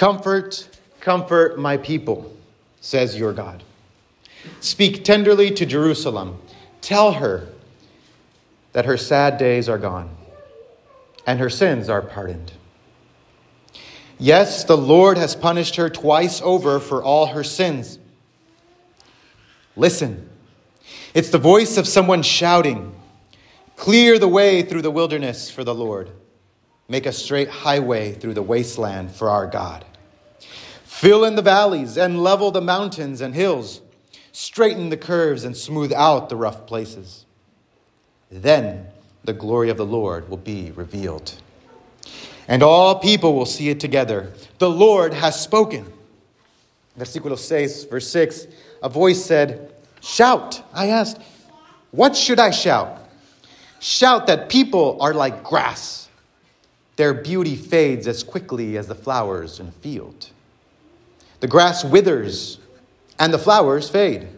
[0.00, 0.66] Comfort,
[1.00, 2.34] comfort my people,
[2.80, 3.62] says your God.
[4.60, 6.40] Speak tenderly to Jerusalem.
[6.80, 7.48] Tell her
[8.72, 10.16] that her sad days are gone
[11.26, 12.50] and her sins are pardoned.
[14.18, 17.98] Yes, the Lord has punished her twice over for all her sins.
[19.76, 20.30] Listen,
[21.12, 22.94] it's the voice of someone shouting,
[23.76, 26.10] Clear the way through the wilderness for the Lord.
[26.88, 29.84] Make a straight highway through the wasteland for our God.
[31.00, 33.80] Fill in the valleys and level the mountains and hills.
[34.32, 37.24] Straighten the curves and smooth out the rough places.
[38.30, 38.86] Then
[39.24, 41.32] the glory of the Lord will be revealed.
[42.48, 44.34] And all people will see it together.
[44.58, 45.90] The Lord has spoken.
[46.98, 48.48] Versículo 6, verse 6.
[48.82, 49.72] A voice said,
[50.02, 50.62] Shout.
[50.74, 51.18] I asked,
[51.92, 53.08] What should I shout?
[53.78, 56.10] Shout that people are like grass.
[56.96, 60.28] Their beauty fades as quickly as the flowers in a field.
[61.40, 62.58] The grass withers
[63.18, 64.28] and the flowers fade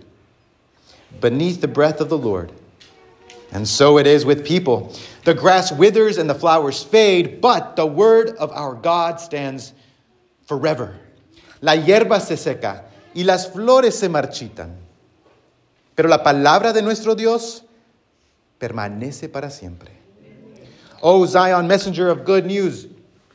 [1.21, 2.53] beneath the breath of the Lord.
[3.53, 4.93] And so it is with people.
[5.25, 9.73] The grass withers and the flowers fade, but the word of our God stands
[10.47, 10.97] forever.
[11.61, 14.75] La hierba se seca y las flores se marchitan.
[15.95, 17.63] Pero la palabra de nuestro Dios
[18.59, 19.91] permanece para siempre.
[21.03, 22.87] O Zion, messenger of good news,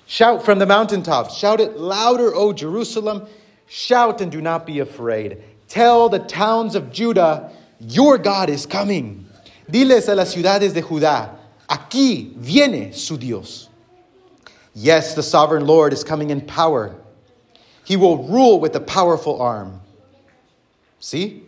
[0.08, 1.38] shout from the mountaintops.
[1.38, 3.28] Shout it louder, O Jerusalem.
[3.68, 5.44] Shout and do not be afraid.
[5.68, 9.28] Tell the towns of Judah, your God is coming.
[9.70, 11.36] Diles a las ciudades de Judá,
[11.68, 13.68] aquí viene su Dios.
[14.73, 16.95] Yes, the sovereign Lord is coming in power.
[17.84, 19.82] He will rule with a powerful arm.
[21.00, 21.44] See?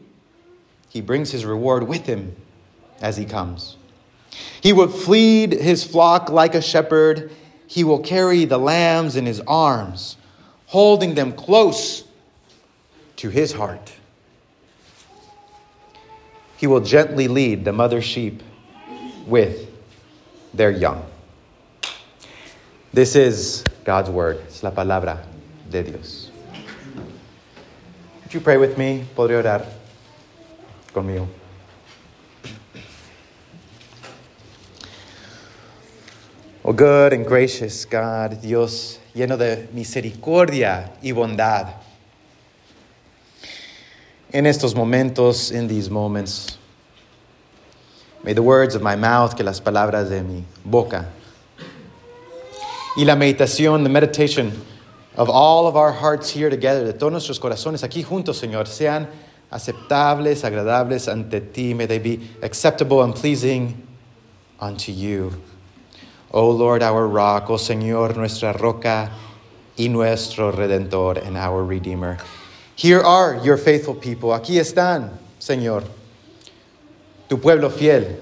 [0.90, 2.36] He brings his reward with him
[3.02, 3.78] as he comes.
[4.62, 7.32] He will feed his flock like a shepherd.
[7.68, 10.18] He will carry the lambs in his arms,
[10.66, 12.04] holding them close
[13.20, 13.92] to his heart.
[16.56, 18.42] He will gently lead the mother sheep
[19.28, 19.70] with
[20.54, 21.04] their young.
[22.94, 24.40] This is God's word.
[24.48, 25.20] Es la palabra
[25.70, 26.32] de Dios.
[28.24, 29.04] Would you pray with me?
[29.14, 29.66] Podría orar
[30.94, 31.28] conmigo.
[36.64, 41.89] Oh, good and gracious God, Dios lleno de misericordia y bondad.
[44.32, 46.60] In estos momentos, in these moments,
[48.24, 51.08] may the words of my mouth, que las palabras de mi boca,
[52.96, 54.52] y la meditación, the meditation
[55.16, 59.08] of all of our hearts here together, de todos nuestros corazones aquí juntos, Señor, sean
[59.52, 61.74] aceptables, agradables ante ti.
[61.74, 63.82] May they be acceptable and pleasing
[64.60, 65.42] unto you.
[66.32, 69.10] O Lord, our rock, O Señor, nuestra roca
[69.76, 72.20] y nuestro redentor and our redeemer.
[72.80, 74.30] Here are your faithful people.
[74.30, 75.84] Aquí están, Señor,
[77.28, 78.22] tu pueblo fiel.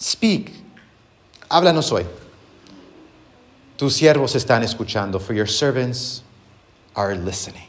[0.00, 0.52] Speak.
[1.48, 2.04] Háblanos hoy.
[3.76, 6.24] Tus siervos están escuchando, for your servants
[6.96, 7.68] are listening.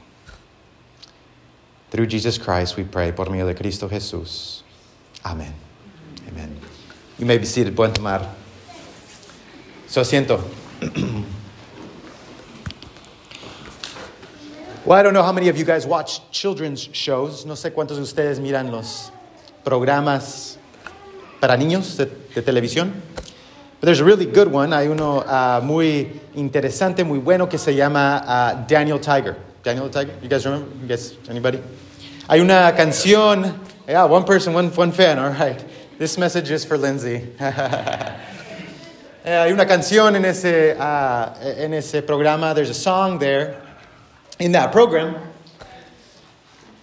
[1.91, 4.63] Through Jesus Christ we pray, por medio de Cristo Jesús.
[5.23, 5.53] Amen.
[6.27, 6.59] Amen.
[7.19, 7.75] You may be seated.
[7.75, 8.27] Pueden tomar
[9.85, 10.41] su asiento.
[14.85, 17.45] well, I don't know how many of you guys watch children's shows.
[17.45, 19.11] No sé cuántos de ustedes miran los
[19.63, 20.57] programas
[21.41, 22.93] para niños de, de televisión.
[23.79, 24.71] But there's a really good one.
[24.73, 29.35] Hay uno uh, muy interesante, muy bueno que se llama uh, Daniel Tiger.
[29.63, 30.13] Daniel Tiger?
[30.21, 30.69] You guys remember?
[30.81, 31.61] You guys, anybody?
[32.29, 33.59] Hay una canción.
[33.87, 35.19] Yeah, one person, one, one fan.
[35.19, 35.63] All right.
[35.97, 37.27] This message is for Lindsay.
[39.21, 42.55] Eh, hay una canción en ese, uh, en ese programa.
[42.55, 43.61] There's a song there
[44.39, 45.15] in that program.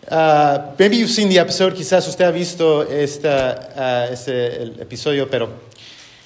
[0.08, 1.74] Uh, maybe you've seen the episode.
[1.74, 5.48] Quizás usted ha visto esta, uh, ese el episodio, pero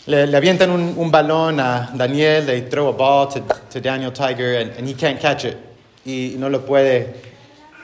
[0.06, 2.44] le, le avientan un, un, balón a Daniel.
[2.44, 3.40] They throw a ball to,
[3.70, 5.56] to Daniel Tiger, and, and he can't catch it.
[6.04, 7.14] Y no lo puede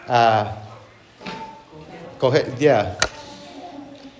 [0.09, 0.53] uh,
[2.19, 2.55] coger.
[2.59, 2.97] Yeah.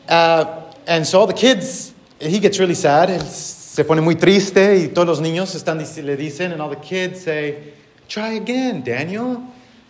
[0.09, 3.21] Uh, and so all the kids, he gets really sad.
[3.21, 7.23] Se pone muy triste y todos los niños están, le dicen, and all the kids
[7.23, 7.75] say,
[8.09, 9.43] try again, Daniel.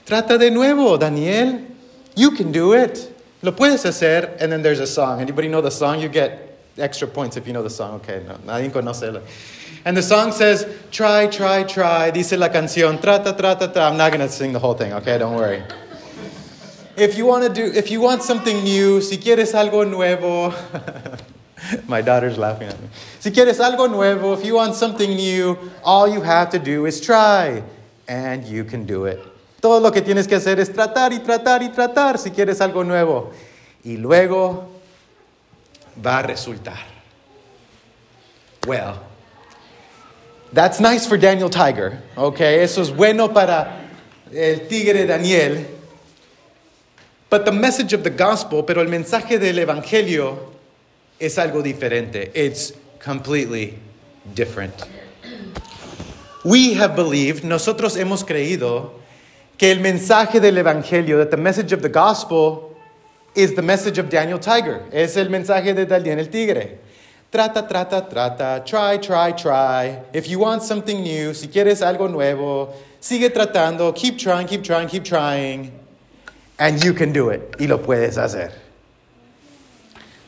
[0.05, 1.63] Trata de nuevo, Daniel.
[2.15, 3.13] You can do it.
[3.43, 4.37] Lo puedes hacer.
[4.41, 5.21] And then there's a song.
[5.21, 6.01] Anybody know the song?
[6.01, 7.95] You get extra points if you know the song.
[7.97, 9.23] Okay, no, nadie conoce.
[9.85, 12.11] And the song says, try, try, try.
[12.11, 13.91] Dice la canción, trata, trata, trata.
[13.91, 15.19] I'm not going to sing the whole thing, okay?
[15.19, 15.63] Don't worry.
[16.97, 20.55] If you want to do, if you want something new, si quieres algo nuevo,
[21.87, 22.89] my daughter's laughing at me.
[23.21, 27.01] Si quieres algo nuevo, if you want something new, all you have to do is
[27.01, 27.63] try.
[28.09, 29.19] And you can do it.
[29.61, 32.85] Todo lo que tienes que hacer es tratar y tratar y tratar si quieres algo
[32.85, 33.33] nuevo.
[33.85, 34.69] Y luego
[36.05, 36.79] va a resultar.
[38.67, 39.01] Well,
[40.53, 42.61] that's nice for Daniel Tiger, okay?
[42.63, 43.89] Eso es bueno para
[44.33, 45.67] el tigre Daniel.
[47.31, 50.53] But the message of the gospel, pero el mensaje del evangelio
[51.19, 52.31] es algo diferente.
[52.35, 53.79] It's completely
[54.35, 54.75] different.
[56.47, 58.93] We have believed, nosotros hemos creído
[59.59, 62.77] que el mensaje del evangelio, that the message of the gospel
[63.35, 64.85] is the message of Daniel Tiger.
[64.93, 66.79] Es el mensaje de Daniel el Tigre.
[67.33, 68.65] Trata, trata, trata.
[68.65, 70.01] Try, try, try.
[70.13, 73.93] If you want something new, si quieres algo nuevo, sigue tratando.
[73.93, 75.73] Keep trying, keep trying, keep trying.
[76.61, 77.57] And you can do it.
[77.59, 78.53] Y lo puedes hacer.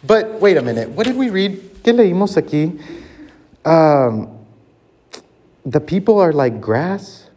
[0.02, 0.88] But wait a minute.
[0.90, 1.60] What did we read?
[1.84, 2.76] ¿Qué leímos aquí?
[3.64, 4.37] Um,
[5.68, 7.28] the people are like grass.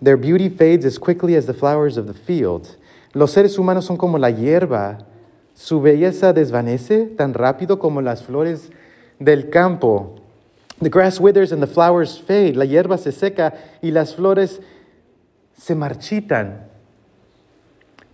[0.00, 2.76] Their beauty fades as quickly as the flowers of the field.
[3.14, 5.06] Los seres humanos son como la hierba.
[5.54, 8.70] Su belleza desvanece tan rápido como las flores
[9.18, 10.20] del campo.
[10.80, 12.56] The grass withers and the flowers fade.
[12.56, 14.60] La hierba se seca y las flores
[15.56, 16.66] se marchitan.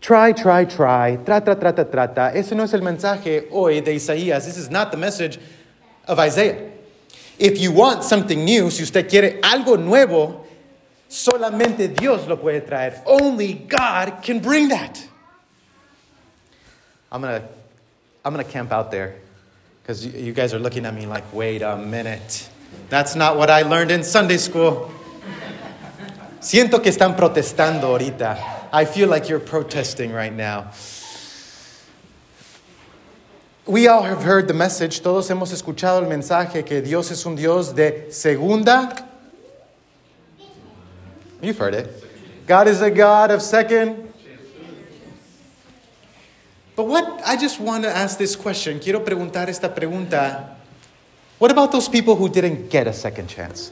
[0.00, 1.16] Try, try, try.
[1.24, 2.32] Trata, trata, trata.
[2.32, 4.44] Ese no es el mensaje hoy de Isaías.
[4.44, 5.40] This is not the message
[6.06, 6.77] of Isaiah.
[7.38, 10.44] If you want something new, si usted quiere algo nuevo,
[11.08, 13.02] solamente Dios lo puede traer.
[13.06, 15.00] Only God can bring that.
[17.10, 17.48] I'm going to
[18.24, 19.14] I'm going to camp out there
[19.82, 22.50] because you, you guys are looking at me like, wait a minute.
[22.90, 24.90] That's not what I learned in Sunday school.
[26.40, 28.70] Siento que están protestando ahorita.
[28.72, 30.72] I feel like you're protesting right now.
[33.68, 37.36] We all have heard the message, todos hemos escuchado el mensaje que Dios es un
[37.36, 39.06] Dios de segunda.
[41.42, 41.86] You've heard it.
[42.46, 44.10] God is a God of second.
[46.76, 48.80] But what, I just want to ask this question.
[48.80, 50.56] Quiero preguntar esta pregunta.
[51.38, 53.70] What about those people who didn't get a second chance?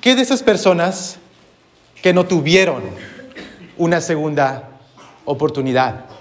[0.00, 1.18] ¿Qué de esas personas
[2.02, 2.84] que no tuvieron
[3.76, 4.66] una segunda
[5.26, 6.17] oportunidad?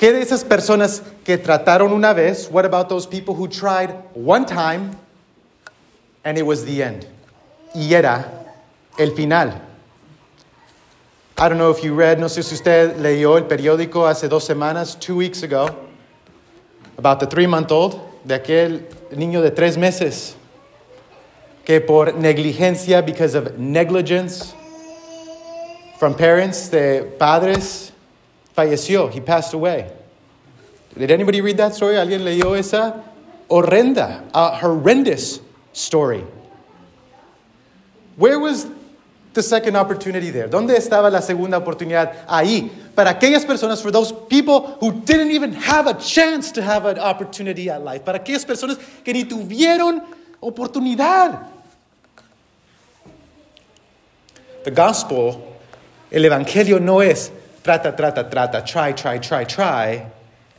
[0.00, 2.48] ¿Qué de esas personas que trataron una vez?
[2.50, 4.92] What about those people who tried one time
[6.24, 7.06] and it was the end?
[7.74, 8.24] Y era
[8.98, 9.60] el final.
[11.36, 14.46] I don't know if you read, no sé si usted leyó el periódico hace dos
[14.46, 15.68] semanas, two weeks ago,
[16.96, 20.34] about the three month old, de aquel niño de tres meses,
[21.66, 24.54] que por negligencia, because of negligence
[25.98, 27.92] from parents, de padres,
[28.56, 29.12] falleció.
[29.12, 29.90] He passed away.
[30.96, 31.96] Did anybody read that story?
[31.96, 33.02] ¿Alguien leyó esa?
[33.48, 35.40] Horrenda, a horrendous
[35.72, 36.24] story.
[38.16, 38.66] Where was
[39.32, 40.48] the second opportunity there?
[40.48, 42.26] ¿Dónde estaba la segunda oportunidad?
[42.28, 42.70] Ahí.
[42.94, 46.98] Para aquellas personas, for those people who didn't even have a chance to have an
[46.98, 48.04] opportunity at life.
[48.04, 50.02] Para aquellas personas que ni tuvieron
[50.42, 51.46] oportunidad.
[54.64, 55.40] The gospel,
[56.10, 57.30] el evangelio no es
[57.62, 60.06] trata, trata, trata, try, try, try, try,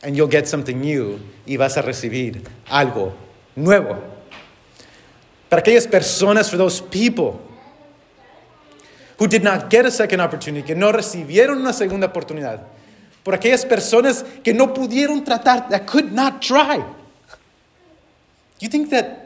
[0.02, 3.12] and you'll get something new y vas a recibir algo
[3.56, 4.02] nuevo.
[5.48, 7.40] Para aquellas personas, for those people
[9.18, 12.60] who did not get a second opportunity, que no recibieron una segunda oportunidad,
[13.22, 16.82] por aquellas personas que no pudieron tratar, that could not try.
[18.60, 19.22] You think that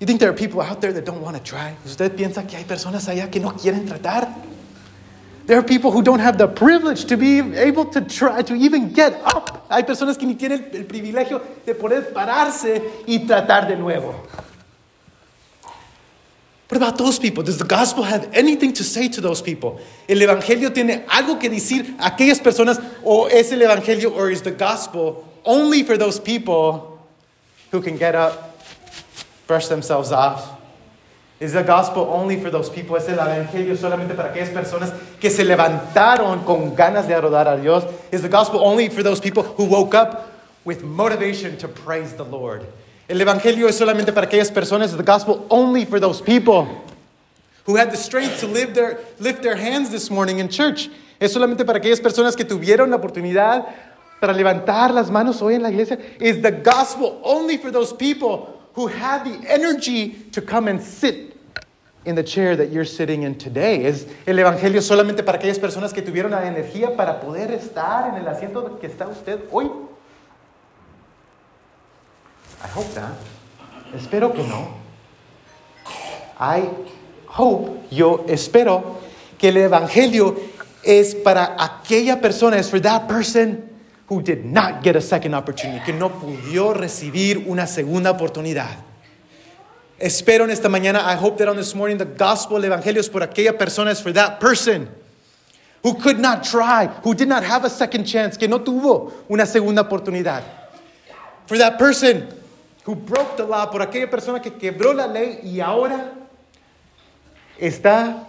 [0.00, 1.76] you think there are people out there that don't want to try?
[1.84, 4.28] ¿Usted piensa que hay personas allá que no quieren tratar?
[5.46, 8.92] There are people who don't have the privilege to be able to try to even
[8.92, 9.66] get up.
[9.70, 14.14] Hay personas que ni tienen el privilegio de poder pararse y tratar de nuevo.
[16.68, 17.42] What about those people?
[17.42, 19.80] Does the gospel have anything to say to those people?
[20.08, 24.42] ¿El evangelio tiene algo que decir a aquellas personas o es el evangelio or is
[24.42, 27.00] the gospel only for those people
[27.72, 28.56] who can get up,
[29.48, 30.59] brush themselves off?
[31.40, 32.96] Is the gospel only for those people?
[32.96, 37.56] ¿Es el evangelio solamente para aquellas personas que se levantaron con ganas de adorar a
[37.56, 37.84] Dios?
[38.12, 40.32] Is the gospel only for those people who woke up
[40.66, 42.66] with motivation to praise the Lord?
[43.08, 46.68] El evangelio es solamente para aquellas personas, the gospel only for those people
[47.64, 50.90] who had the strength to live their, lift their hands this morning in church.
[51.18, 53.64] Es solamente para aquellas personas que tuvieron la oportunidad
[54.20, 55.98] para levantar las manos hoy en la iglesia.
[56.20, 61.29] Is the gospel only for those people who had the energy to come and sit
[62.04, 63.86] in the chair that you're sitting in today?
[63.86, 68.16] ¿Es el evangelio solamente para aquellas personas que tuvieron la energía para poder estar en
[68.16, 69.66] el asiento que está usted hoy?
[72.62, 73.16] I hope not.
[73.94, 74.80] Espero que no.
[76.38, 76.68] I
[77.26, 78.98] hope yo espero
[79.38, 80.36] que el Evangelio
[80.82, 83.68] es para aquella persona, es for that person
[84.08, 88.89] who did not get a second opportunity, que no pudo recibir una segunda oportunidad.
[90.00, 93.08] Espero en esta mañana, I hope that on this morning the gospel, el evangelio es
[93.10, 94.88] por aquella persona, es for that person
[95.82, 99.44] who could not try, who did not have a second chance, que no tuvo una
[99.44, 100.42] segunda oportunidad.
[101.44, 102.28] For that person
[102.84, 106.12] who broke the law, por aquella persona que quebró la ley y ahora
[107.58, 108.26] está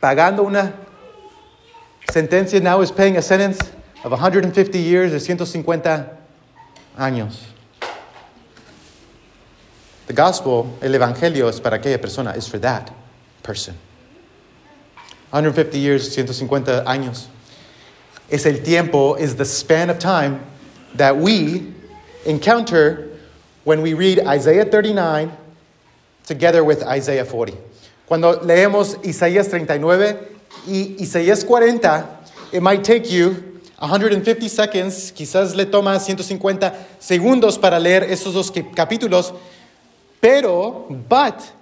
[0.00, 0.72] pagando una
[2.10, 3.60] sentencia, now is paying a sentence
[4.02, 6.18] of 150 years, de 150
[6.98, 7.51] años.
[10.06, 12.92] The gospel, el evangelio es para aquella persona, is for that
[13.42, 13.74] person.
[15.30, 17.26] 150 years, 150 años.
[18.28, 20.40] Es el tiempo, is the span of time
[20.94, 21.72] that we
[22.26, 23.10] encounter
[23.64, 25.32] when we read Isaiah 39
[26.26, 27.56] together with Isaiah 40.
[28.06, 30.18] Cuando leemos Isaías 39
[30.66, 32.06] y Isaías 40,
[32.52, 38.52] it might take you 150 seconds, quizás le toma 150 segundos para leer esos dos
[38.74, 39.34] capítulos,
[40.22, 41.52] pero, but,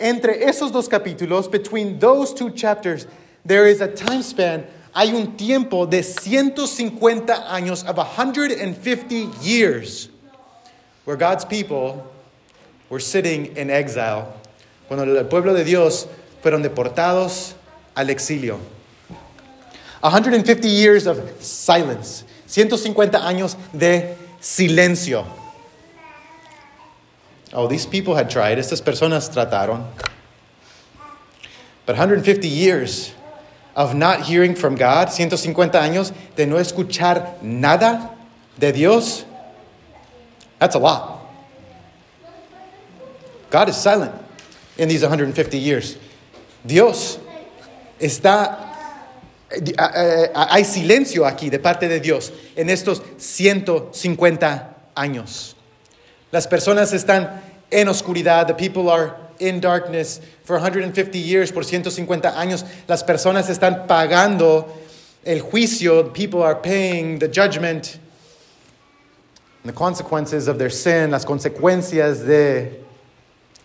[0.00, 3.06] entre esos dos capítulos, between those two chapters,
[3.46, 10.08] there is a time span, hay un tiempo de 150 años, of 150 years,
[11.04, 12.04] where God's people
[12.90, 14.26] were sitting in exile,
[14.88, 16.08] cuando el pueblo de Dios
[16.42, 17.54] fueron deportados
[17.96, 18.58] al exilio.
[20.02, 25.24] 150 years of silence, 150 años de silencio.
[27.52, 28.58] Oh, these people had tried.
[28.58, 29.86] Estas personas trataron.
[31.86, 33.14] But 150 years
[33.74, 38.10] of not hearing from God, 150 años de no escuchar nada
[38.58, 39.24] de Dios,
[40.58, 41.20] that's a lot.
[43.50, 44.14] God is silent
[44.76, 45.96] in these 150 years.
[46.66, 47.18] Dios
[47.98, 48.68] está
[49.50, 55.54] eh, hay silencio aquí de parte de Dios en estos 150 años.
[56.30, 58.46] Las personas están en oscuridad.
[58.46, 62.64] The people are in darkness for 150 years, por 150 años.
[62.86, 64.66] Las personas están pagando
[65.24, 66.12] el juicio.
[66.12, 67.98] People are paying the judgment.
[69.64, 72.84] The consequences of their sin, las consecuencias de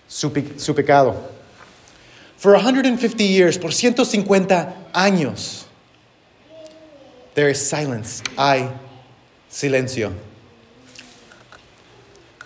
[0.08, 1.16] su, su pecado.
[2.38, 5.66] For 150 years, por 150 años,
[7.36, 8.22] there is silence.
[8.38, 8.70] Hay
[9.50, 10.14] silencio.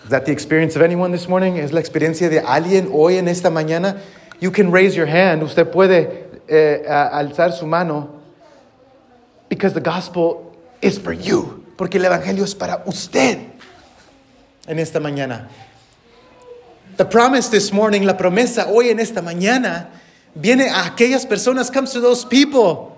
[0.08, 1.58] Is that the experience of anyone this morning?
[1.58, 4.00] ¿Es la experiencia de alguien hoy en esta mañana?
[4.40, 5.42] You can raise your hand.
[5.42, 8.08] Usted puede eh, alzar su mano.
[9.50, 11.62] Because the gospel is for you.
[11.76, 13.38] Porque el evangelio es para usted
[14.66, 15.48] en esta mañana.
[16.96, 19.88] The promise this morning, la promesa hoy en esta mañana,
[20.34, 22.96] viene a aquellas personas, comes to those people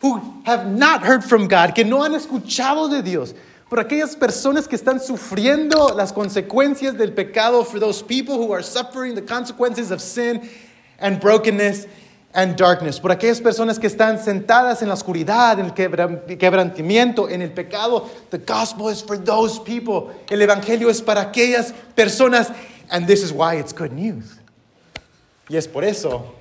[0.00, 3.36] who have not heard from God, que no han escuchado de Dios
[3.70, 8.64] por aquellas personas que están sufriendo las consecuencias del pecado, for those people who are
[8.64, 10.42] suffering the consequences of sin
[10.98, 11.86] and brokenness
[12.34, 17.42] and darkness, por aquellas personas que están sentadas en la oscuridad, en el quebrantamiento, en
[17.42, 18.10] el pecado.
[18.30, 20.12] The gospel is for those people.
[20.28, 22.52] El evangelio es para aquellas personas,
[22.90, 24.36] and this is why it's good news.
[25.48, 26.34] Y es por eso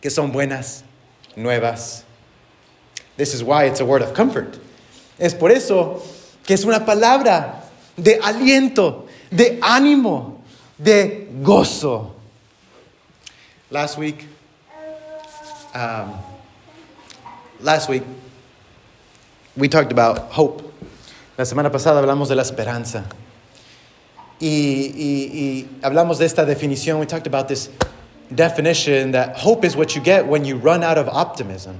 [0.00, 0.82] que son buenas
[1.36, 2.02] nuevas.
[3.16, 4.58] This is why it's a word of comfort.
[5.20, 6.02] Es por eso
[6.48, 7.64] que es una palabra
[7.94, 10.40] de aliento, de ánimo,
[10.78, 12.14] de gozo.
[13.70, 14.26] Last week,
[15.74, 16.14] um,
[17.60, 18.02] last week,
[19.58, 20.62] we talked about hope.
[21.36, 23.04] La semana pasada hablamos de la esperanza.
[24.40, 26.98] Y, y, y hablamos de esta definición.
[26.98, 27.68] We talked about this
[28.34, 31.74] definition that hope is what you get when you run out of optimism.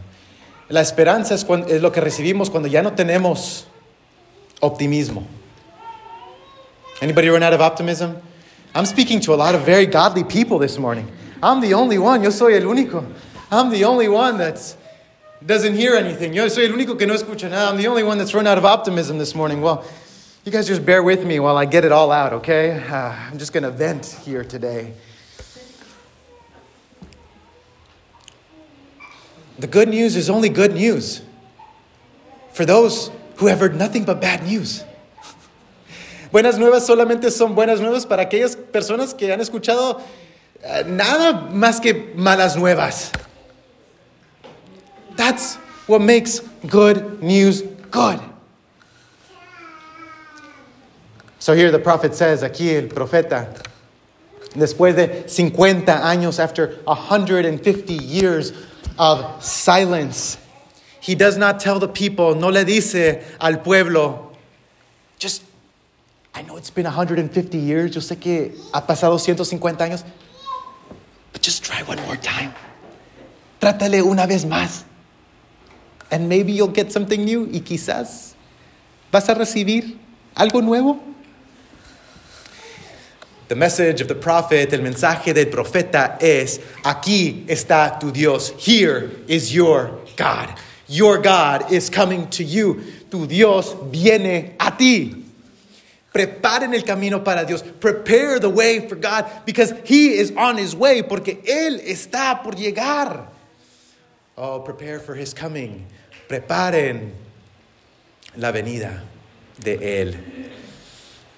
[0.68, 3.64] La esperanza es, cuando, es lo que recibimos cuando ya no tenemos
[4.60, 5.24] optimismo.
[7.00, 8.20] Anybody run out of optimism?
[8.74, 11.10] I'm speaking to a lot of very godly people this morning.
[11.42, 13.06] I'm the only one, yo soy el único.
[13.50, 14.76] I'm the only one that
[15.44, 16.34] doesn't hear anything.
[16.34, 17.70] Yo soy el único que no escucha nada.
[17.70, 19.62] I'm the only one that's run out of optimism this morning.
[19.62, 19.84] Well,
[20.44, 22.72] you guys just bear with me while I get it all out, okay?
[22.72, 24.94] Uh, I'm just going to vent here today.
[29.58, 31.22] The good news is only good news
[32.52, 34.84] for those who have heard nothing but bad news.
[36.30, 40.02] Buenas nuevas solamente son buenas nuevas para aquellas personas que han escuchado
[40.62, 43.12] uh, nada más que malas nuevas.
[45.16, 48.20] That's what makes good news good.
[51.38, 53.48] So here the prophet says, aquí el profeta
[54.54, 58.52] Después de 50 años, after 150 years
[58.98, 60.38] of silence,
[61.00, 64.32] he does not tell the people, no le dice al pueblo,
[65.18, 65.42] just,
[66.34, 70.04] I know it's been 150 years, yo sé que ha pasado 150 años,
[71.32, 72.52] but just try one more time.
[73.60, 74.84] Trátale una vez más.
[76.10, 77.46] And maybe you'll get something new.
[77.46, 78.34] Y quizás
[79.10, 79.98] vas a recibir
[80.34, 81.00] algo nuevo.
[83.48, 88.52] The message of the prophet, el mensaje del profeta es, aquí está tu Dios.
[88.58, 90.50] Here is your God.
[90.88, 92.82] Your God is coming to you.
[93.10, 95.24] Tu Dios viene a ti.
[96.12, 97.62] Preparen el camino para Dios.
[97.62, 102.52] Prepare the way for God because He is on His way, porque Él está por
[102.52, 103.26] llegar.
[104.36, 105.86] Oh, prepare for His coming.
[106.28, 107.12] Preparen
[108.36, 109.02] la venida
[109.60, 110.16] de Él.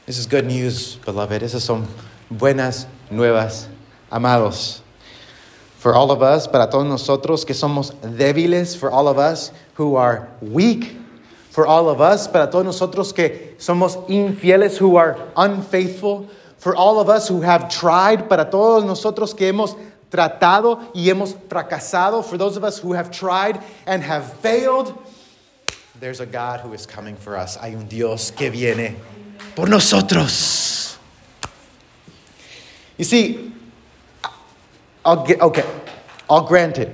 [0.07, 1.42] This is good news, beloved.
[1.42, 1.88] Esas son
[2.30, 3.66] buenas nuevas,
[4.11, 4.83] amados.
[5.81, 9.97] For all of us, para todos nosotros que somos débiles, for all of us who
[9.97, 10.95] are weak,
[11.49, 17.01] for all of us, para todos nosotros que somos infieles, who are unfaithful, for all
[17.01, 19.75] of us who have tried, para todos nosotros que hemos
[20.11, 24.93] tratado y hemos fracasado, for those of us who have tried and have failed,
[25.99, 27.57] there's a God who is coming for us.
[27.57, 28.97] Hay un Dios que viene
[29.57, 30.99] por nosotros.
[32.99, 33.55] You see,
[35.11, 35.64] I'll get, okay,
[36.29, 36.88] I'll grant it.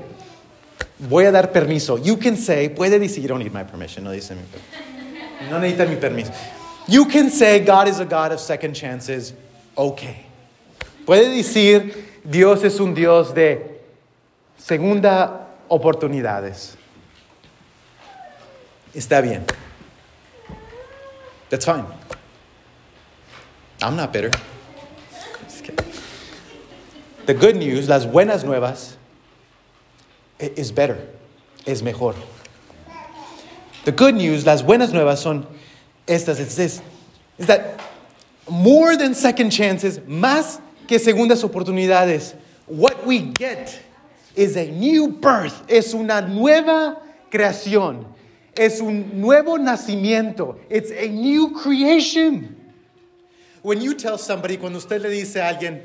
[0.98, 2.02] Voy a dar permiso.
[2.02, 5.50] You can say, puede decir, you don't need my permission, no dice mi permiso.
[5.50, 6.32] No necesita mi permiso.
[6.88, 9.34] You can say God is a God of second chances.
[9.76, 10.24] Okay.
[11.04, 11.94] Puede decir
[12.24, 13.82] Dios es un Dios de
[14.56, 16.74] segunda oportunidades.
[18.94, 19.44] Está bien.
[21.50, 21.84] That's fine.
[23.82, 24.30] I'm not bitter.
[27.26, 28.96] The good news, las buenas nuevas,
[30.38, 31.08] is better,
[31.66, 32.14] es mejor.
[33.84, 35.44] The good news, las buenas nuevas son
[36.06, 36.80] estas, it's this,
[37.36, 37.80] is that
[38.48, 43.76] more than second chances, más que segundas oportunidades, what we get
[44.36, 48.06] is a new birth, es una nueva creación,
[48.56, 52.54] es un nuevo nacimiento, it's a new creation.
[53.62, 55.82] When you tell somebody, cuando usted le dice a alguien,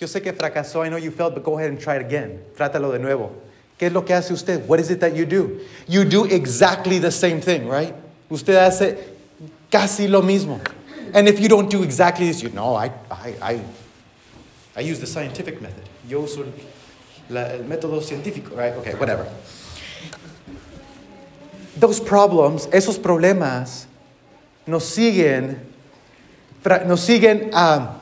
[0.00, 2.40] yo sé que fracasó, I know you failed, but go ahead and try it again.
[2.56, 3.30] Trátalo de nuevo.
[3.78, 4.66] ¿Qué es lo que hace usted?
[4.66, 5.60] What is it that you do?
[5.86, 7.94] You do exactly the same thing, right?
[8.30, 8.96] Usted hace
[9.70, 10.60] casi lo mismo.
[11.14, 13.60] And if you don't do exactly this, you know, I, I, I,
[14.76, 15.84] I use the scientific method.
[16.08, 16.44] Yo uso
[17.28, 18.74] la- el método científico, right?
[18.76, 19.26] Okay, whatever.
[21.76, 23.86] Those problems, esos problemas,
[24.66, 25.58] nos siguen
[26.86, 27.99] nos siguen ah,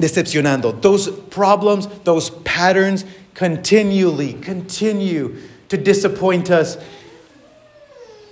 [0.00, 0.80] decepcionando.
[0.80, 5.36] Those problems, those patterns continually continue
[5.68, 6.78] to disappoint us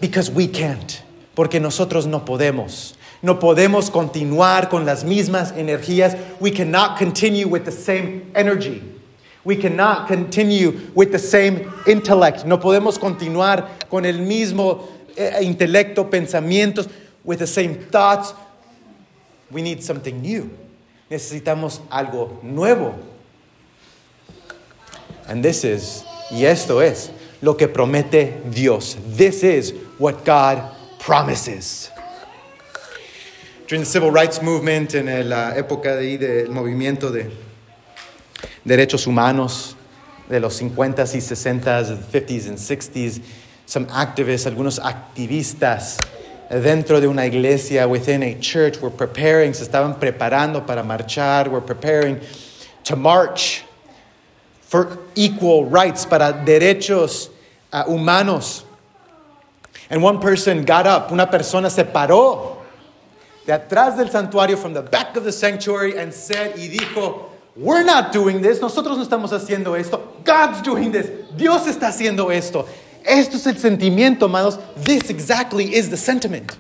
[0.01, 1.03] because we can't,
[1.35, 2.95] porque nosotros no podemos.
[3.21, 6.17] No podemos continuar con las mismas energías.
[6.41, 8.83] We cannot continue with the same energy.
[9.45, 12.45] We cannot continue with the same intellect.
[12.45, 16.89] No podemos continuar con el mismo eh, intelecto, pensamientos,
[17.25, 18.35] with the same thoughts,
[19.51, 20.51] We need something new.
[21.11, 22.95] Necesitamos algo nuevo.
[25.27, 28.97] And this is, y esto es, lo que promete Dios.
[29.17, 30.63] This is what God
[30.99, 31.91] promises.
[33.67, 37.31] During the civil rights movement, en la época de, ahí del movimiento de
[38.65, 39.77] derechos humanos
[40.29, 43.21] de los 50s y 60s, 50s and 60s,
[43.67, 45.99] some activists, algunos activistas
[46.51, 51.61] dentro de una iglesia, within a church, were preparing, se estaban preparando para marchar, were
[51.61, 52.21] preparing
[52.85, 53.65] to march
[54.63, 57.31] for equal rights, para derechos
[57.73, 58.65] uh, humanos.
[59.91, 62.59] And one person got up, una persona se paró
[63.47, 67.83] de atrás del santuario, from the back of the sanctuary, and said y dijo, We're
[67.83, 72.67] not doing this, nosotros no estamos haciendo esto, God's doing this, Dios está haciendo esto.
[73.09, 74.59] Esto es el sentimiento, amados.
[74.77, 76.57] This exactly is the sentiment.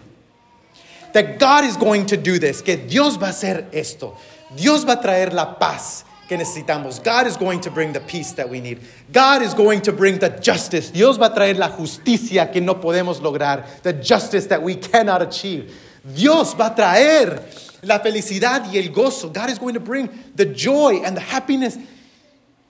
[1.12, 4.16] That God is going to do this, que Dios va a hacer esto.
[4.56, 7.02] Dios va a traer la paz que necesitamos.
[7.02, 8.80] God is going to bring the peace that we need.
[9.12, 10.90] God is going to bring the justice.
[10.90, 15.22] Dios va a traer la justicia que no podemos lograr, the justice that we cannot
[15.22, 15.74] achieve.
[16.14, 17.42] Dios va a traer
[17.82, 19.32] la felicidad y el gozo.
[19.32, 21.76] God is going to bring the joy and the happiness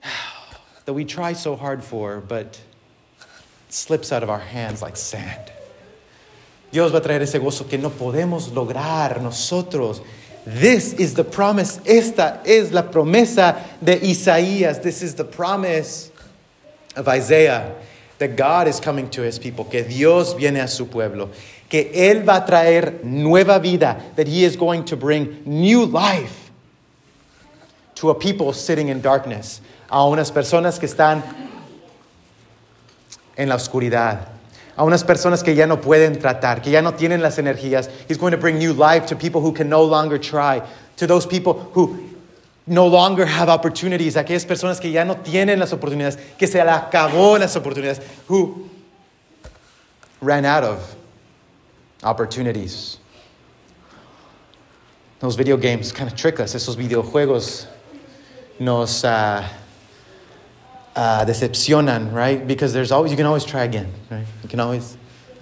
[0.85, 2.59] that we try so hard for, but
[3.69, 5.51] slips out of our hands like sand.
[6.71, 10.01] Dios va a traer ese gozo que no podemos lograr nosotros.
[10.45, 11.79] This is the promise.
[11.85, 14.81] Esta es la promesa de Isaías.
[14.81, 16.11] This is the promise
[16.95, 17.75] of Isaiah
[18.19, 21.29] that God is coming to his people, que Dios viene a su pueblo,
[21.69, 26.51] que Él va a traer nueva vida, that He is going to bring new life
[27.95, 31.23] to a people sitting in darkness, a unas personas que están
[33.39, 34.27] en la oscuridad,
[34.75, 37.89] a unas personas que ya no pueden tratar, que ya no tienen las energías.
[38.09, 40.61] He's going to bring new life to people who can no longer try,
[40.97, 41.97] to those people who
[42.67, 46.69] no longer have opportunities, aquellas personas que ya no tienen las oportunidades, que se le
[46.69, 48.69] acabó las oportunidades, who
[50.21, 50.95] ran out of
[52.03, 52.97] opportunities.
[55.19, 57.67] Those video games kind of trick us, esos videojuegos
[58.59, 59.47] nos uh,
[60.99, 62.45] uh, decepcionan, right?
[62.45, 64.25] Because there's always, you can always try again, right?
[64.43, 64.97] You can always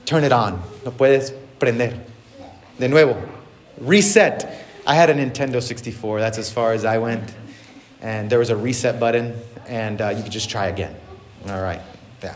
[0.05, 0.61] turn it on.
[0.85, 1.99] No puedes prender.
[2.77, 3.19] De nuevo,
[3.79, 4.65] reset.
[4.85, 6.19] I had a Nintendo 64.
[6.19, 7.33] That's as far as I went.
[8.01, 9.33] And there was a reset button,
[9.67, 10.95] and uh, you could just try again.
[11.49, 11.81] All right,
[12.21, 12.35] yeah.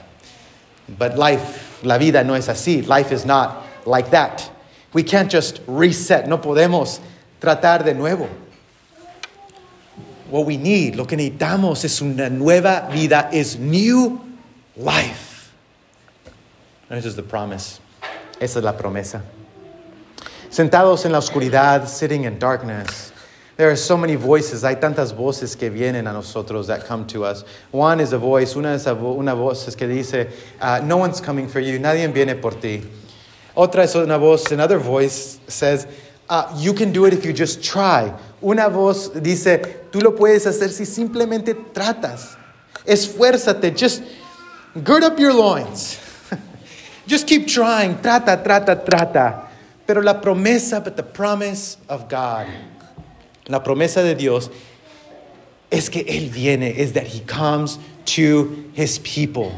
[0.98, 2.88] But life, la vida no es así.
[2.88, 4.50] Life is not like that.
[4.94, 6.28] We can't just reset.
[6.28, 7.00] No podemos
[7.40, 8.28] tratar de nuevo.
[10.32, 14.22] What we need, lo que necesitamos es una nueva vida, is new
[14.78, 15.54] life.
[16.90, 17.82] And this is the promise.
[18.40, 19.22] Esa es la promesa.
[20.50, 23.12] Sentados en la oscuridad, sitting in darkness.
[23.58, 27.26] There are so many voices, hay tantas voces que vienen a nosotros that come to
[27.26, 27.44] us.
[27.72, 31.60] One is a voice, una es una voz que dice, uh, no one's coming for
[31.60, 32.84] you, nadie viene por ti.
[33.56, 35.86] Otra es una voz, another voice says,
[36.30, 38.14] uh, you can do it if you just try.
[38.42, 42.38] Una voz dice, tú lo puedes hacer si simplemente tratas.
[42.86, 44.02] Esfuérzate, just
[44.84, 46.00] gird up your loins.
[47.08, 49.48] just keep trying, trata, trata, trata.
[49.86, 52.48] Pero la promesa, but the promise of God,
[53.48, 54.50] la promesa de Dios
[55.70, 59.54] es que Él viene, is that He comes to His people.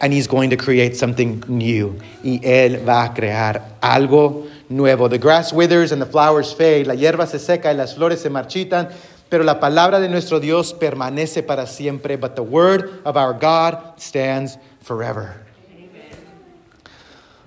[0.00, 1.98] And He's going to create something new.
[2.22, 5.08] Y Él va a crear algo nuevo.
[5.08, 8.28] The grass withers and the flowers fade, la hierba se seca y las flores se
[8.28, 8.90] marchitan,
[9.28, 12.16] pero la palabra de nuestro Dios permanece para siempre.
[12.16, 15.36] But the word of our God stands forever.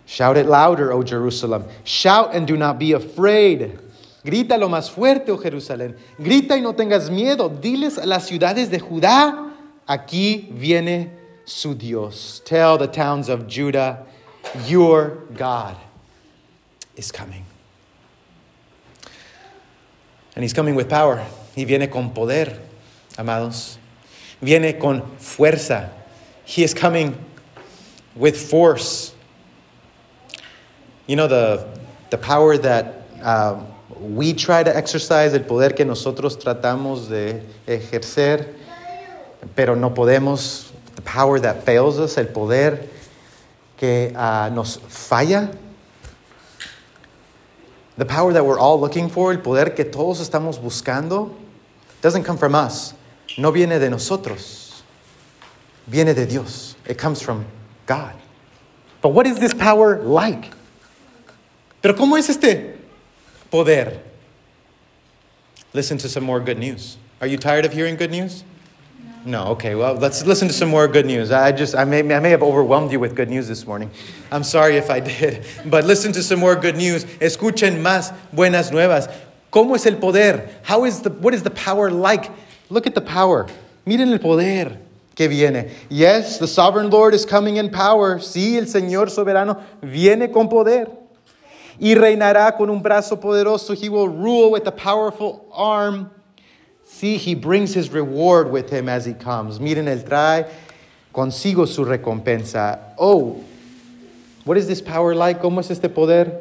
[0.05, 1.65] Shout it louder, O Jerusalem.
[1.83, 3.79] Shout and do not be afraid.
[4.23, 5.95] Grita lo más fuerte, oh Jerusalén.
[6.17, 7.49] Grita y no tengas miedo.
[7.49, 9.51] Diles a las ciudades de Judá,
[9.87, 11.11] aquí viene
[11.45, 12.41] su Dios.
[12.45, 14.05] Tell the towns of Judah,
[14.65, 15.75] your God
[16.95, 17.45] is coming.
[20.35, 21.25] And he's coming with power.
[21.55, 22.59] Y viene con poder,
[23.17, 23.77] amados.
[24.41, 25.89] Viene con fuerza.
[26.43, 27.17] He is coming
[28.15, 29.13] with force.
[31.07, 31.67] You know, the,
[32.09, 33.63] the power that uh,
[33.99, 38.53] we try to exercise, el poder que nosotros tratamos de ejercer,
[39.55, 42.87] pero no podemos, the power that fails us, el poder
[43.77, 45.55] que uh, nos falla,
[47.97, 51.33] the power that we're all looking for, el poder que todos estamos buscando,
[52.01, 52.93] doesn't come from us.
[53.37, 54.83] No viene de nosotros.
[55.87, 56.75] Viene de Dios.
[56.87, 57.45] It comes from
[57.85, 58.13] God.
[59.01, 60.51] But what is this power like?
[61.81, 62.75] Pero ¿cómo es este
[63.51, 64.01] poder?
[65.73, 66.97] Listen to some more good news.
[67.21, 68.43] Are you tired of hearing good news?
[69.25, 71.31] No, okay, well, let's listen to some more good news.
[71.31, 73.89] I just, I may, I may have overwhelmed you with good news this morning.
[74.31, 77.05] I'm sorry if I did, but listen to some more good news.
[77.19, 79.11] Escuchen más buenas nuevas.
[79.51, 80.47] ¿Cómo es el poder?
[80.61, 82.31] How is the, what is the power like?
[82.69, 83.47] Look at the power.
[83.87, 84.77] Miren el poder
[85.15, 85.71] que viene.
[85.89, 88.19] Yes, the sovereign Lord is coming in power.
[88.19, 90.87] Sí, el Señor soberano viene con poder.
[91.79, 93.73] Y reinará con un brazo poderoso.
[93.73, 96.11] He will rule with a powerful arm.
[96.95, 99.59] See, he brings his reward with him as he comes.
[99.59, 100.49] Miren, él trae
[101.13, 102.79] consigo su recompensa.
[102.97, 103.43] Oh,
[104.45, 105.41] what is this power like?
[105.41, 106.39] ¿Cómo es este poder?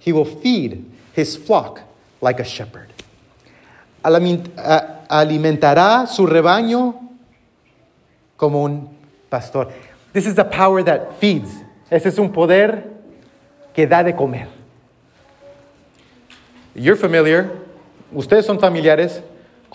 [0.00, 0.84] He will feed
[1.14, 1.80] his flock
[2.20, 2.92] like a shepherd.
[4.04, 7.08] Alimentará su rebaño
[8.36, 8.90] como un
[9.30, 9.72] pastor.
[10.12, 11.50] This is the power that feeds.
[11.90, 12.84] Ese es un poder
[13.72, 14.48] que da de comer.
[16.74, 17.50] You're familiar,
[18.14, 19.22] ustedes son familiares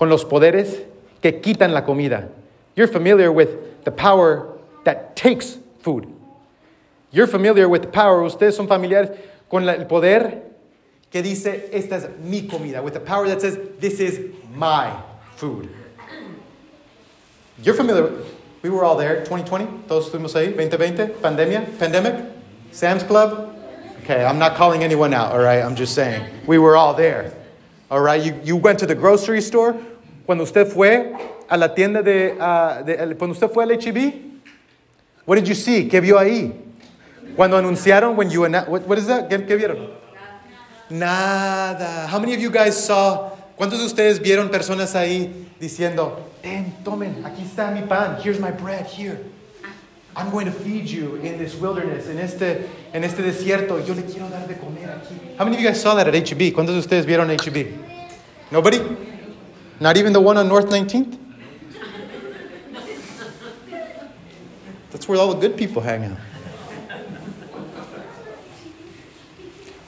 [0.04, 0.84] con los poderes
[1.22, 2.28] que quitan la comida.
[2.76, 4.50] You're familiar with the power
[4.84, 6.14] that takes food.
[7.10, 9.18] You're familiar with the power, ustedes son familiares
[9.50, 10.42] con el poder
[11.10, 14.20] que dice, esta es mi comida, with the power that says, this is
[14.54, 14.92] my
[15.38, 15.70] food.
[17.62, 22.26] You're familiar with, we were all there, 2020, todos estuvimos ahí, 2020, pandemia, pandemic,
[22.74, 23.56] Sam's Club,
[24.02, 25.64] Okay, I'm not calling anyone out, all right?
[25.64, 26.30] I'm just saying.
[26.46, 27.32] We were all there.
[27.90, 29.80] All right, you, you went to the grocery store.
[30.26, 31.14] Cuando usted fue
[31.50, 34.14] a la tienda de, uh, de cuando usted fue al HEB,
[35.26, 35.88] what did you see?
[35.88, 36.54] ¿Qué vio ahí?
[37.36, 39.28] Cuando anunciaron, when you what, what is that?
[39.28, 39.90] ¿Qué, ¿Qué vieron?
[40.90, 42.08] Nada.
[42.08, 43.32] How many of you guys saw?
[43.58, 48.18] ¿Cuántos de ustedes vieron personas ahí diciendo, "Ten, tomen, aquí está mi pan.
[48.24, 48.86] Here's my bread.
[48.86, 49.18] Here."
[50.16, 53.84] I'm going to feed you in this wilderness, en este, en este desierto.
[53.84, 55.16] Yo le quiero dar de comer aquí.
[55.40, 56.54] How many of you guys saw that at HEB?
[56.54, 57.68] ¿Cuántos de ustedes vieron HEB?
[58.52, 58.80] Nobody?
[59.84, 61.18] Not even the one on North 19th?
[64.92, 66.18] That's where all the good people hang out.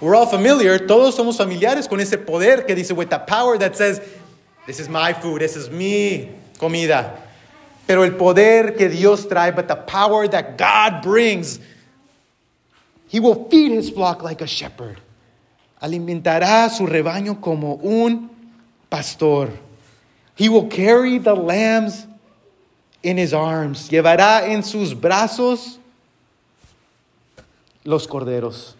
[0.02, 3.78] We're all familiar, todos somos familiares con ese poder que dice, with the power that
[3.78, 4.02] says,
[4.68, 6.30] this is my food, this is mi
[6.60, 7.18] comida.
[7.88, 11.58] Pero el poder que Dios trae, but the power that God brings,
[13.08, 15.00] He will feed His flock like a shepherd.
[15.82, 18.30] Alimentará su rebaño como un
[18.90, 19.64] pastor.
[20.36, 22.06] He will carry the lambs
[23.02, 23.90] in His arms.
[23.90, 25.78] Llevará en sus brazos
[27.86, 28.74] los corderos.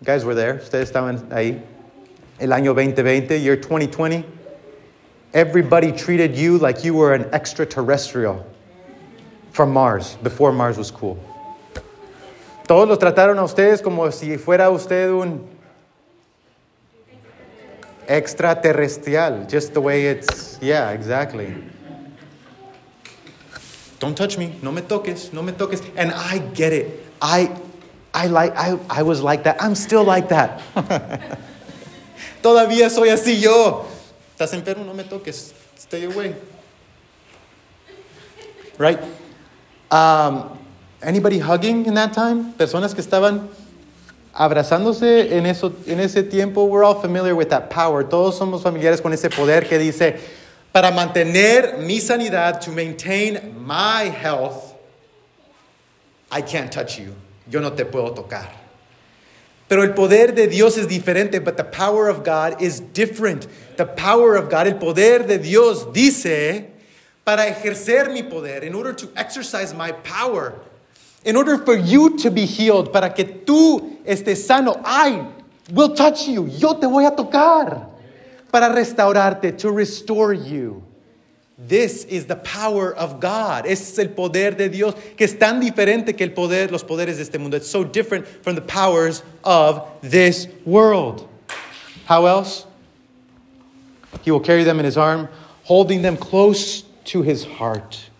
[0.00, 0.54] You guys were there.
[0.54, 1.62] Ustedes estaban ahí.
[2.40, 4.24] El año 2020, year 2020.
[5.32, 8.44] Everybody treated you like you were an extraterrestrial
[9.52, 11.18] from Mars, before Mars was cool.
[12.66, 15.46] Todos los trataron a ustedes como si fuera usted un
[18.08, 21.54] extraterrestrial, just the way it's, yeah, exactly.
[23.98, 25.80] Don't touch me, no me toques, no me toques.
[25.96, 27.06] And I get it.
[27.22, 27.56] I,
[28.12, 29.62] I, like, I, I was like that.
[29.62, 30.60] I'm still like that.
[32.42, 33.86] Todavía soy así yo.
[34.36, 35.54] Estás enfermo, no me toques.
[35.76, 36.34] Stay away.
[38.76, 39.00] Right?
[39.90, 40.58] Um,
[41.00, 42.52] anybody hugging in that time?
[42.54, 43.48] Personas que estaban
[44.34, 46.64] abrazándose en, eso, en ese tiempo.
[46.64, 48.02] We're all familiar with that power.
[48.02, 50.18] Todos somos familiares con ese poder que dice,
[50.72, 54.74] para mantener mi sanidad, to maintain my health,
[56.30, 57.14] I can't touch you.
[57.48, 58.48] Yo no te puedo tocar.
[59.68, 63.46] Pero el poder de Dios es diferente, but the power of God is different.
[63.76, 66.66] The power of God, el poder de Dios dice,
[67.24, 70.54] para ejercer mi poder, in order to exercise my power,
[71.24, 75.26] in order for you to be healed, para que tú estés sano, I
[75.72, 76.46] will touch you.
[76.46, 77.86] Yo te voy a tocar
[78.52, 80.82] para restaurarte, to restore you.
[81.56, 83.64] This is the power of God.
[83.64, 87.22] Es el poder de Dios que es tan diferente que el poder, los poderes de
[87.22, 87.56] este mundo.
[87.56, 91.28] It's so different from the powers of this world.
[92.06, 92.66] How else?
[94.22, 95.28] He will carry them in his arm,
[95.62, 98.10] holding them close to his heart.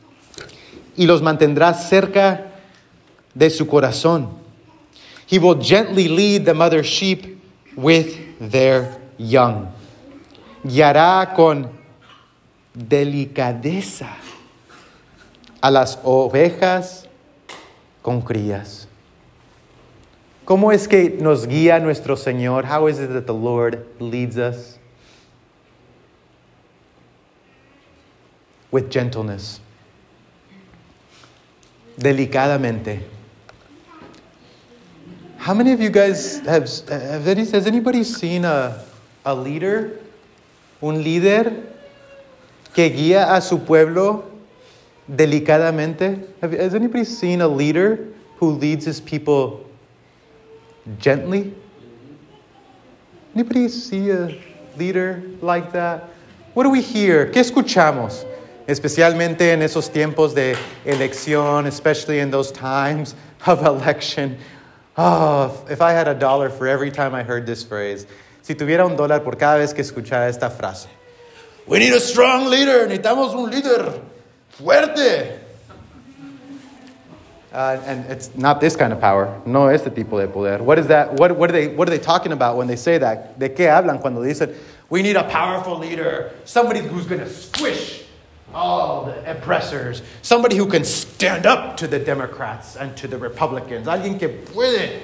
[0.97, 2.51] Y los mantendrá cerca
[3.35, 4.29] de su corazón.
[5.27, 7.41] He will gently lead the mother sheep
[7.77, 9.69] with their young.
[10.65, 11.71] Guiará con
[12.75, 14.17] delicadeza
[15.61, 17.09] a las ovejas
[18.03, 18.87] con crías.
[20.45, 22.67] ¿Cómo es que nos guía nuestro Señor?
[22.67, 24.79] How is it that the Lord leads us?
[28.71, 29.61] With gentleness.
[31.97, 33.14] Delicadamente.
[35.45, 38.83] How many of you guys have, have any, has anybody seen a,
[39.27, 40.01] a leader?
[40.81, 41.67] Un líder
[42.73, 44.25] que guía a su pueblo
[45.07, 46.27] delicadamente.
[46.41, 49.69] Have, has anybody seen a leader who leads his people
[50.99, 51.55] gently?
[53.35, 54.41] Anybody see a
[54.79, 56.05] leader like that?
[56.55, 57.27] What do we hear?
[57.31, 58.25] ¿Qué escuchamos?
[58.67, 63.15] Especialmente en esos tiempos de elección, especially in those times
[63.47, 64.39] of election.
[64.97, 68.07] Oh, if I had a dollar for every time I heard this phrase,
[68.43, 70.87] si tuviera un dólar por cada vez que escuchara esta frase.
[71.67, 72.87] We need a strong leader.
[72.87, 74.01] Necesitamos un líder
[74.51, 75.41] fuerte.
[77.53, 79.41] Uh, and it's not this kind of power.
[79.47, 80.63] No este tipo de poder.
[80.63, 81.15] What is that?
[81.15, 83.39] What, what, are they, what are they talking about when they say that?
[83.39, 84.55] ¿De qué hablan cuando dicen,
[84.91, 86.33] we need a powerful leader?
[86.45, 88.04] Somebody who's going to squish
[88.55, 90.03] all the oppressors.
[90.23, 93.87] Somebody who can stand up to the Democrats and to the Republicans.
[93.87, 95.03] Alguien que puede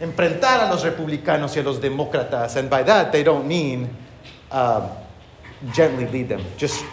[0.00, 2.56] enfrentar a los republicanos y a los demócratas.
[2.56, 3.94] And by that, they don't mean...
[4.50, 4.88] Um,
[5.72, 6.44] gently lead them.
[6.56, 6.84] Just,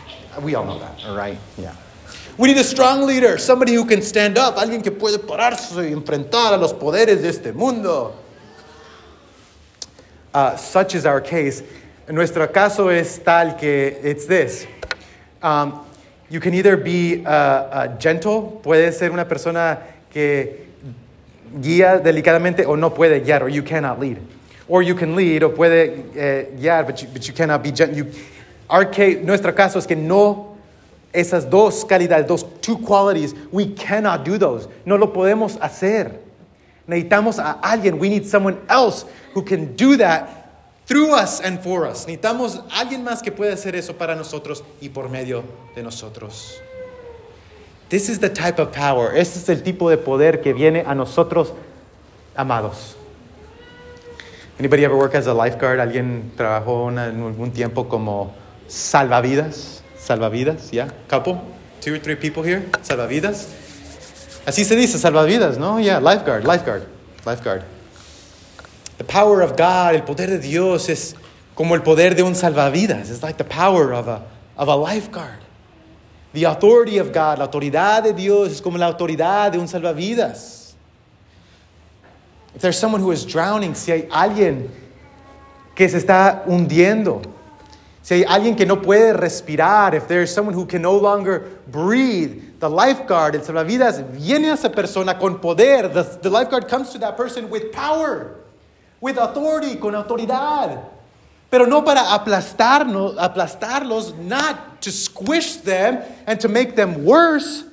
[0.41, 1.38] we all know that, all right?
[1.58, 1.76] Yeah.
[2.38, 5.93] We need a strong leader, somebody who can stand up, alguien que puede pararse y
[5.93, 8.13] enfrentar a los poderes de este mundo.
[10.34, 11.63] Uh, such is our case.
[12.10, 14.67] Nuestro caso es tal que it's this.
[15.46, 15.86] Um,
[16.32, 19.78] you can either be uh, uh, gentle, puede ser una persona
[20.12, 20.66] que
[21.62, 24.18] guía delicadamente o no puede guiar, or you cannot lead.
[24.68, 28.08] Or you can lead o puede eh, guiar, but you, but you cannot be gentle.
[28.68, 30.58] Our case, nuestro caso es que no,
[31.14, 34.68] esas dos calidades, those two qualities, we cannot do those.
[34.84, 36.12] No lo podemos hacer.
[36.88, 38.00] Necesitamos a alguien.
[38.00, 39.06] We need someone else
[39.36, 40.35] who can do that
[40.86, 42.06] through us and for us.
[42.06, 45.43] Necesitamos alguien más que pueda hacer eso para nosotros y por medio
[45.76, 46.60] de nosotros.
[47.89, 49.15] This is the type of power.
[49.15, 51.54] Este es el tipo de poder que viene a nosotros,
[52.36, 52.95] amados.
[54.58, 55.80] Anybody ever work as a lifeguard?
[55.80, 58.34] ¿Alguien trabajó en algún tiempo como
[58.67, 59.84] salvavidas?
[59.98, 60.88] Salvavidas, yeah?
[61.08, 61.41] Couple?
[61.82, 62.63] Two or three people here?
[62.82, 63.48] Salvavidas?
[64.45, 65.80] Así se dice, salvavidas, ¿no?
[65.80, 66.84] Yeah, lifeguard, lifeguard,
[67.26, 67.63] lifeguard.
[68.98, 71.16] The power of God, el poder de Dios es
[71.56, 73.10] como el poder de un salvavidas.
[73.10, 74.24] It's like the power of a,
[74.58, 75.40] of a lifeguard.
[76.34, 80.74] The authority of God, la autoridad de Dios es como la autoridad de un salvavidas.
[82.54, 84.70] If there's someone who is drowning, si hay alguien
[85.76, 87.22] que se está hundiendo,
[88.02, 92.60] si hay alguien que no puede respirar, if there's someone who can no longer breathe,
[92.60, 95.90] the lifeguard, el salvavidas, viene a esa persona con poder.
[95.90, 98.40] The, the lifeguard comes to that person with power,
[99.02, 100.84] with authority, con autoridad.
[101.50, 107.64] Pero no para aplastarnos, aplastarlos, not to squish them and to make them worse,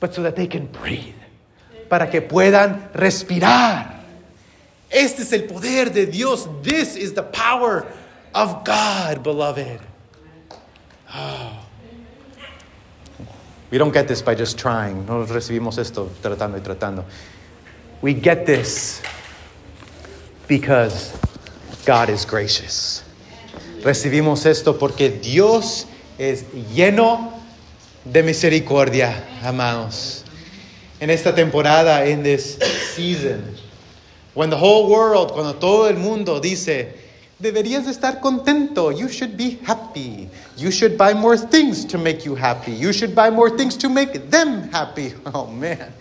[0.00, 1.14] but so that they can breathe,
[1.88, 4.00] para que puedan respirar.
[4.90, 6.48] Este es el poder de Dios.
[6.62, 7.86] This is the power
[8.34, 9.80] of God, beloved.
[11.12, 11.60] Oh.
[13.70, 15.04] We don't get this by just trying.
[15.06, 17.04] No recibimos esto tratando y tratando.
[18.02, 19.02] We get this
[20.48, 21.16] because
[21.86, 23.02] God is gracious.
[23.82, 25.86] Recibimos esto porque Dios
[26.18, 27.32] es lleno
[28.04, 30.24] de misericordia, amados.
[31.00, 32.56] En esta temporada, in this
[32.94, 33.54] season,
[34.34, 36.94] when the whole world, cuando todo el mundo dice,
[37.40, 42.34] deberías estar contento, you should be happy, you should buy more things to make you
[42.34, 45.12] happy, you should buy more things to make them happy.
[45.26, 45.92] Oh man.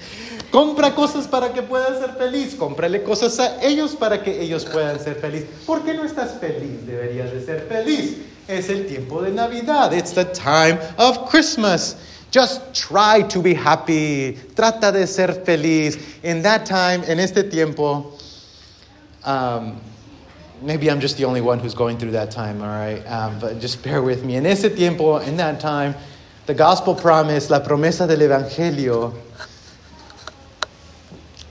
[0.54, 2.54] Compra cosas para que puedas ser feliz.
[2.54, 5.46] Cómprale cosas a ellos para que ellos puedan ser feliz.
[5.66, 6.86] ¿Por qué no estás feliz?
[6.86, 8.18] Deberías de ser feliz.
[8.48, 9.92] Es el tiempo de Navidad.
[9.94, 11.96] It's the time of Christmas.
[12.32, 14.38] Just try to be happy.
[14.54, 15.98] Trata de ser feliz.
[16.22, 18.12] In that time, en este tiempo,
[19.26, 19.82] um,
[20.62, 23.04] maybe I'm just the only one who's going through that time, all right?
[23.08, 24.36] Um, but just bear with me.
[24.36, 25.96] En ese tiempo, in that time,
[26.46, 29.16] the gospel promise, la promesa del evangelio,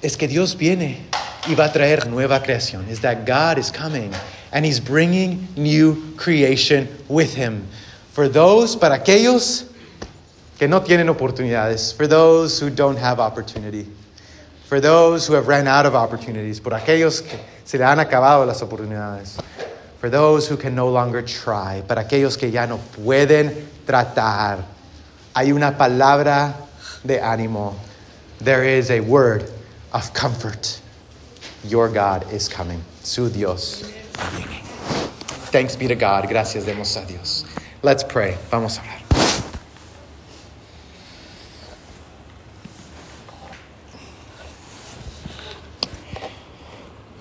[0.02, 1.06] es que Dios viene
[1.46, 2.88] y va a traer nueva creación.
[2.88, 4.12] Is that God is coming
[4.52, 7.66] and He's bringing new creation with Him.
[8.12, 9.64] For those, para aquellos
[10.58, 13.86] que no tienen oportunidades, for those who don't have opportunity,
[14.66, 18.46] for those who have ran out of opportunities, por aquellos que se le han acabado
[18.46, 19.40] las oportunidades,
[19.98, 24.64] for those who can no longer try, para aquellos que ya no pueden tratar.
[25.34, 26.54] Hay una palabra
[27.04, 27.74] de ánimo.
[28.40, 29.48] There is a word
[29.92, 30.80] of comfort.
[31.64, 32.82] Your God is coming.
[33.02, 33.82] Su Dios.
[35.50, 36.28] Thanks be to God.
[36.28, 37.44] Gracias demos a Dios.
[37.82, 38.36] Let's pray.
[38.50, 39.02] Vamos a orar.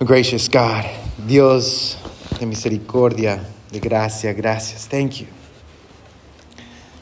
[0.04, 0.84] Gracious God,
[1.28, 1.96] Dios
[2.40, 4.86] de misericordia, de gracia, gracias.
[4.88, 5.28] Thank you.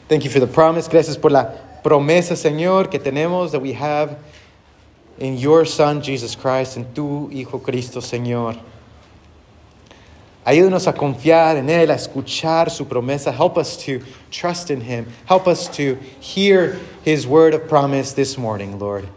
[0.07, 0.87] Thank you for the promise.
[0.87, 1.45] Gracias por la
[1.83, 4.17] promesa, Señor, que tenemos that we have
[5.19, 8.57] in your Son, Jesus Christ, en tu Hijo Cristo, Señor.
[10.45, 13.31] Ayúdanos a confiar en Él, a escuchar su promesa.
[13.31, 15.05] Help us to trust in Him.
[15.25, 19.07] Help us to hear His word of promise this morning, Lord.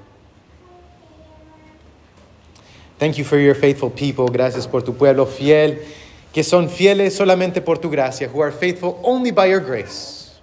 [2.98, 4.28] Thank you for your faithful people.
[4.28, 5.78] Gracias por tu pueblo fiel,
[6.32, 10.38] que son fieles solamente por tu gracia, who are faithful only by your grace.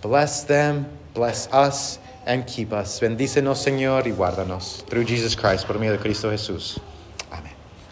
[0.00, 3.00] Bless them, bless us, and keep us.
[3.00, 4.84] Bendícenos, Señor, y guárdanos.
[4.88, 6.80] Through Jesus Christ, por medio de Cristo Jesús.